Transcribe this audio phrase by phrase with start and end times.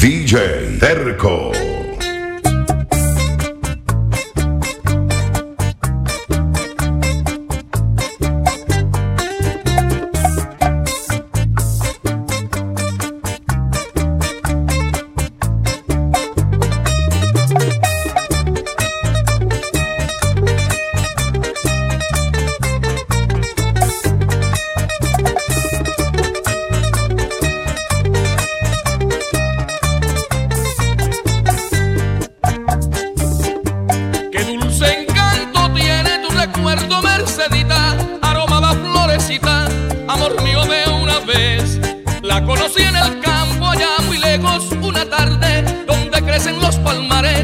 [0.00, 1.77] DJ Terco.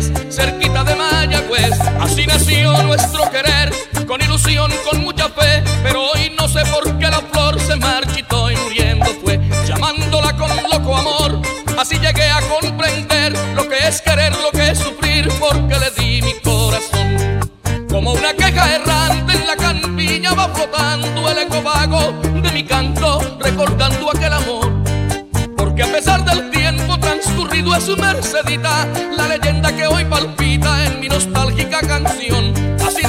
[0.03, 1.79] Cerquita de Mayagüez.
[2.01, 3.73] Así nació nuestro querer,
[4.07, 8.51] con ilusión, con mucha fe, pero hoy no sé por qué la flor se marchitó
[8.51, 11.43] y muriendo fue, llamándola con loco amor.
[11.79, 16.23] Así llegué a comprender lo que es querer, lo que es sufrir, porque le di
[16.23, 17.41] mi corazón.
[17.89, 21.24] Como una queja errante en la campiña va flotando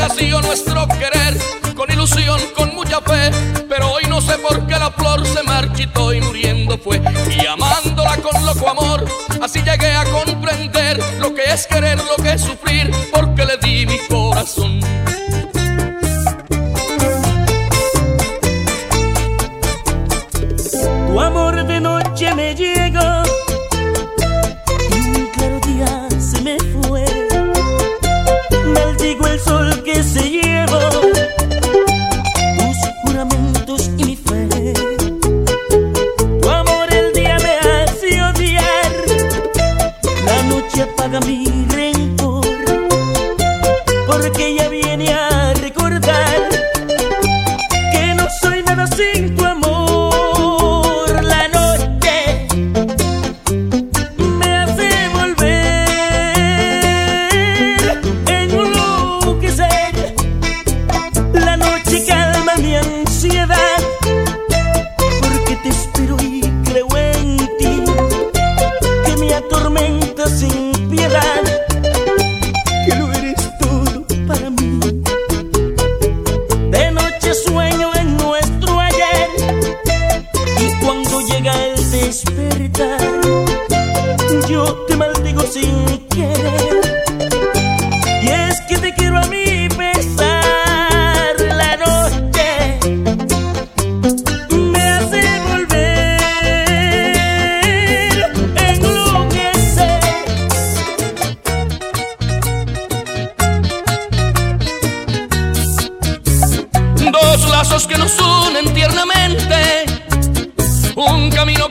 [0.06, 1.36] Así nació nuestro querer,
[1.76, 3.32] con ilusión, con mucha fe,
[3.68, 7.02] pero hoy no sé por qué la flor se marchitó y muriendo fue.
[7.28, 9.04] Y amándola con loco amor,
[9.42, 13.88] así llegué a comprender lo que es querer, lo que es sufrir, porque le di
[13.88, 14.80] mi corazón.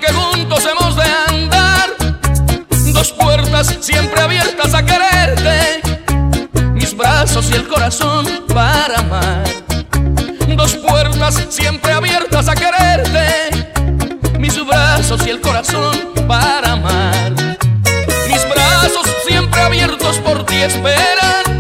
[0.04, 1.91] Que juntos hemos de andar,
[2.92, 5.81] dos puertas siempre abiertas a quererte,
[6.72, 9.44] mis brazos y el corazón para amar.
[10.56, 13.70] Dos puertas siempre abiertas a quererte,
[14.38, 17.32] mis brazos y el corazón para amar.
[18.28, 21.53] Mis brazos siempre abiertos por ti esperan,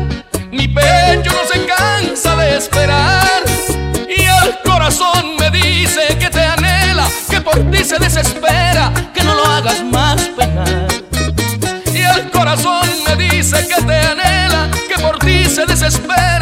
[7.84, 10.88] se desespera, que no lo hagas más penar.
[11.92, 16.33] Y el corazón me dice que te anhela, que por ti se desespera,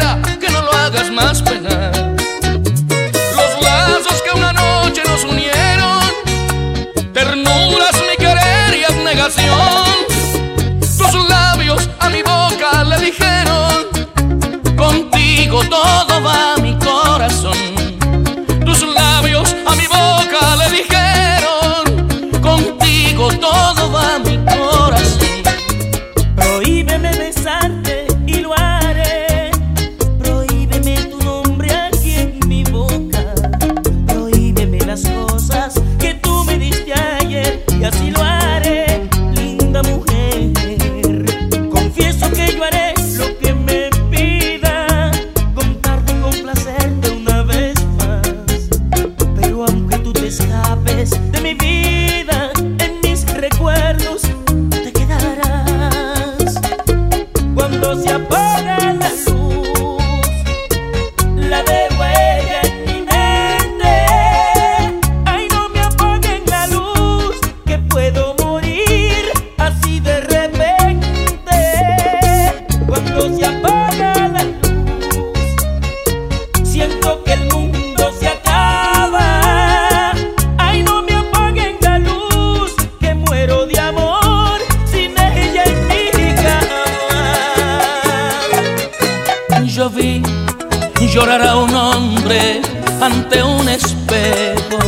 [91.13, 92.59] llorará un hombre
[92.99, 94.79] ante un espejo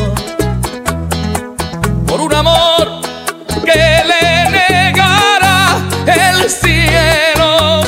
[2.08, 3.00] por un amor
[3.64, 5.78] que le negara
[6.08, 7.82] el cielo.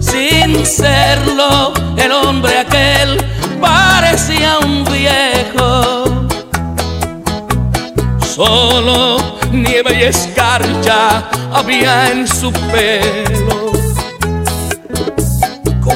[0.00, 3.24] Sin serlo, el hombre aquel
[3.60, 6.04] parecía un viejo.
[8.34, 9.18] Solo
[9.52, 11.22] nieve y escarcha
[11.52, 13.77] había en su pelo.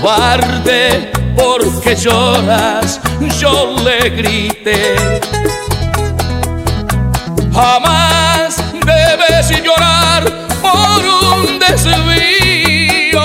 [0.03, 3.01] Cobarde, porque lloras,
[3.39, 4.97] yo le grité.
[7.55, 10.25] Jamás debes llorar
[10.61, 13.23] por un desvío.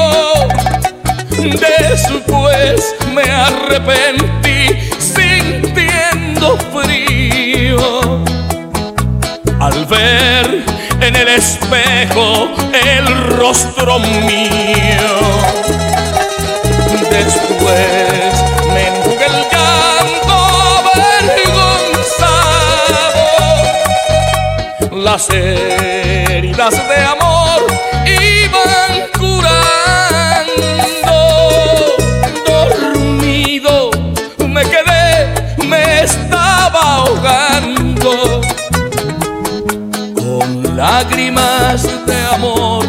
[1.39, 8.23] Después me arrepentí sintiendo frío
[9.59, 10.63] al ver
[11.01, 15.66] en el espejo el rostro mío.
[17.23, 18.33] Después
[18.73, 20.35] me enjugué el llanto
[20.77, 21.65] avergonzado.
[25.03, 27.59] Las heridas de amor
[28.05, 30.67] iban curando.
[32.45, 33.75] Dormido
[34.47, 35.07] me quedé,
[35.65, 38.11] me estaba ahogando.
[40.13, 42.85] Con lágrimas de amor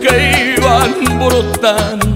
[0.00, 2.13] que iban brotando.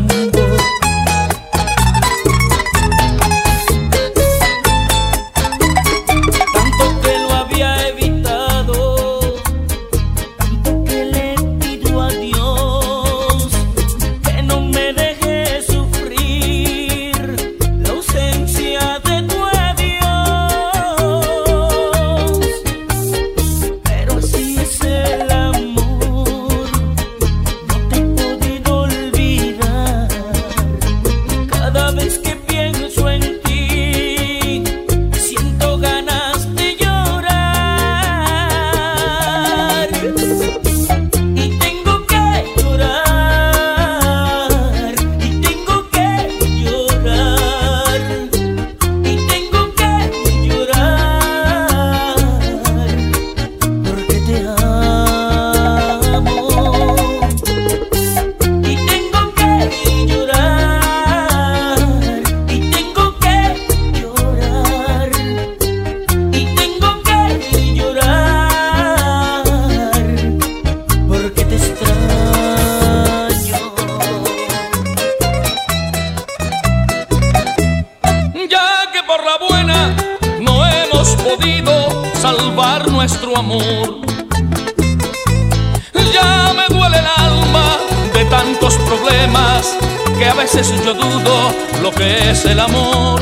[90.19, 93.21] Que a veces yo dudo lo que es el amor.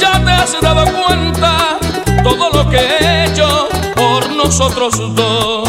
[0.00, 1.78] Ya te has dado cuenta
[2.22, 5.68] todo lo que he hecho por nosotros dos.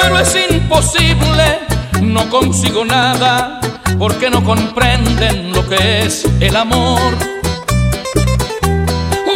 [0.00, 1.60] Pero es imposible,
[2.00, 3.60] no consigo nada,
[3.98, 7.12] porque no comprenden lo que es el amor.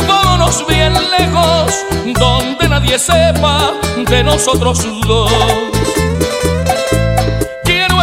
[0.09, 1.85] Vámonos bien lejos,
[2.19, 3.73] donde nadie sepa
[4.09, 5.78] de nosotros dos.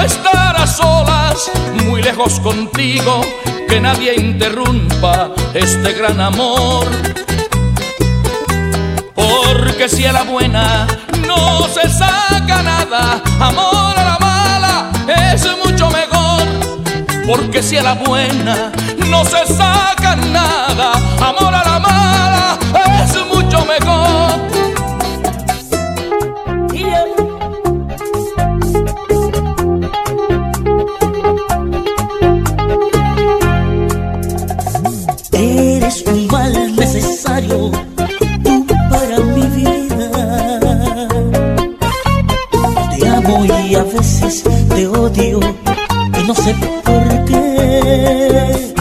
[0.04, 1.52] Estar a solas,
[1.84, 3.22] muy lejos contigo,
[3.68, 6.86] que nadie interrumpa este gran amor.
[9.16, 10.88] Porque si a la buena
[11.28, 16.44] no se saca nada, amor a la mala es mucho mejor.
[17.25, 18.72] Porque si a la buena
[19.10, 22.60] no se saca nada, amor a la mala
[23.04, 24.25] es mucho mejor.
[46.36, 48.74] No sé por qué.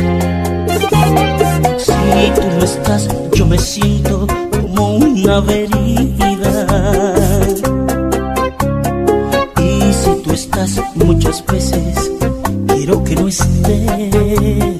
[1.78, 6.66] Si tú no estás, yo me siento como una herida.
[9.61, 12.11] Y si tú estás muchas veces,
[12.68, 14.74] quiero que no estés.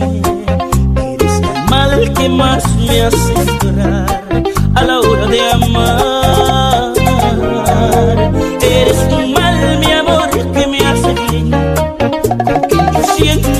[0.00, 4.22] Eres el mal que más me hace llorar
[4.74, 6.92] a la hora de amar.
[8.60, 11.50] Eres un mal, mi amor, que me hace bien.
[12.68, 13.57] Quien yo siento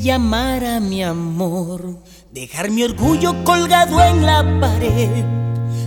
[0.00, 1.98] llamar a mi amor,
[2.32, 5.24] dejar mi orgullo colgado en la pared,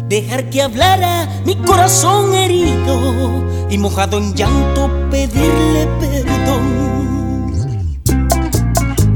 [0.08, 7.52] dejar que hablara mi corazón herido y mojado en llanto pedirle perdón.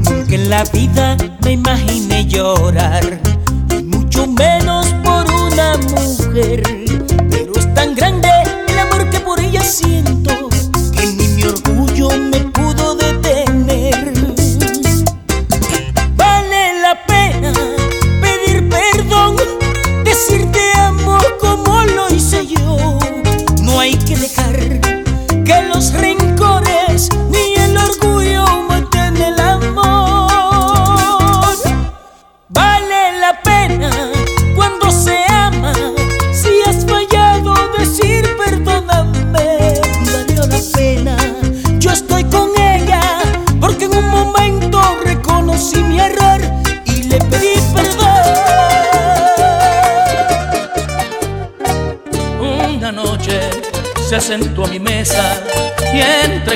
[0.04, 3.20] Nunca en la vida me imaginé llorar,
[3.70, 6.81] y mucho menos por una mujer,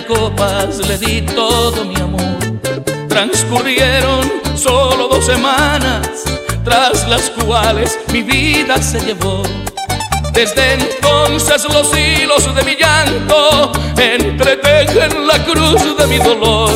[0.07, 2.39] copas le di todo mi amor.
[3.09, 6.25] Transcurrieron solo dos semanas,
[6.65, 9.43] tras las cuales mi vida se llevó.
[10.33, 16.71] Desde entonces los hilos de mi llanto entretejen la cruz de mi dolor.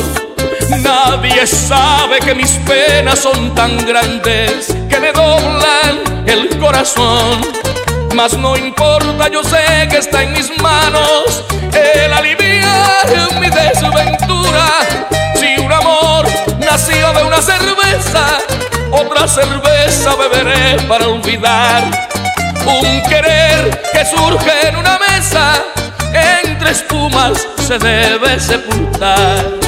[0.81, 7.41] Nadie sabe que mis penas son tan grandes que me doblan el corazón.
[8.13, 13.07] Mas no importa, yo sé que está en mis manos el aliviar
[13.39, 14.67] mi desventura.
[15.39, 16.27] Si un amor
[16.59, 18.39] nació de una cerveza,
[18.91, 21.83] otra cerveza beberé para olvidar.
[22.65, 25.53] Un querer que surge en una mesa,
[26.43, 29.60] entre espumas se debe sepultar.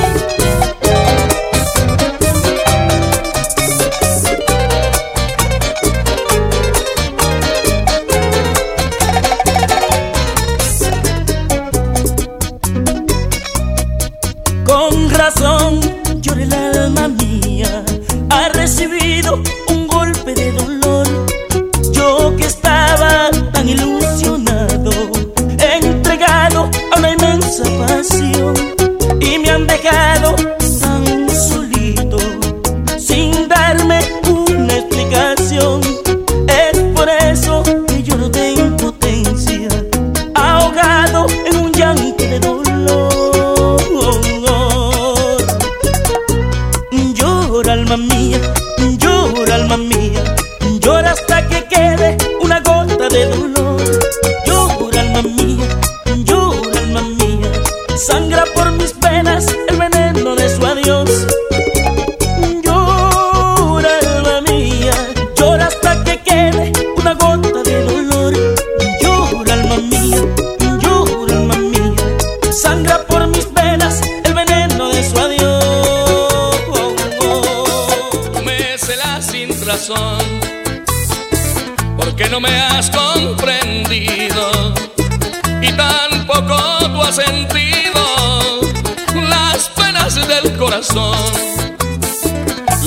[90.12, 91.15] del corazón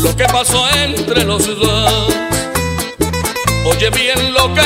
[0.03, 2.15] lo que pasó entre los dos.
[3.65, 4.63] Oye bien lo que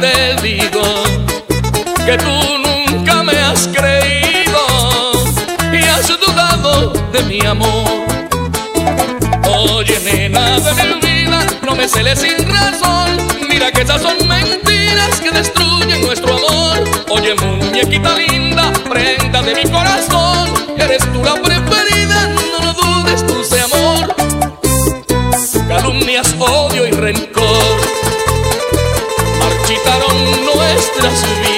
[0.00, 0.82] te digo,
[2.06, 4.58] que tú nunca me has creído
[5.74, 7.84] y has dudado de mi amor.
[9.46, 15.20] Oye nena de mi vida, no me celes sin razón, mira que esas son mentiras
[15.20, 16.82] que destruyen nuestro amor.
[17.10, 21.89] Oye muñequita linda, prenda de mi corazón, eres tú la preferida
[27.12, 27.76] rencor,
[29.40, 31.49] marchitaron nuestras vidas.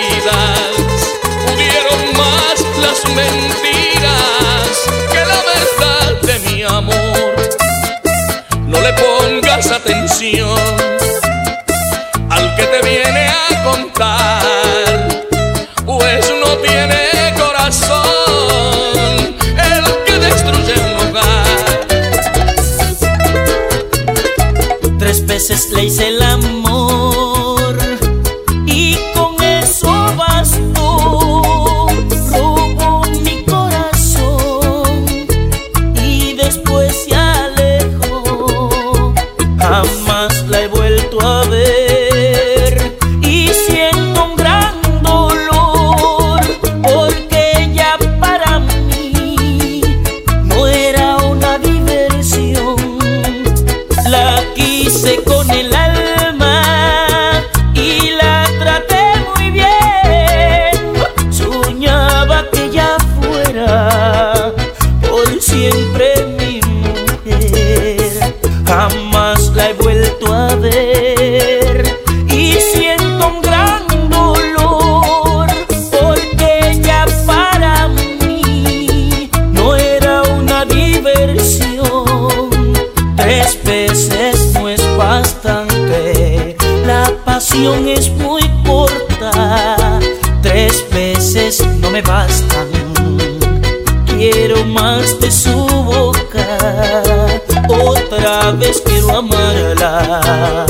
[98.63, 100.67] sabes quiero amarla,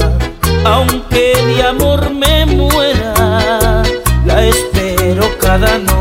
[0.65, 3.83] aunque de amor me muera,
[4.25, 5.92] la espero cada noche.